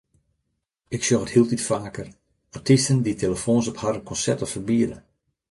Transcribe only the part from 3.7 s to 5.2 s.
op harren konserten ferbiede.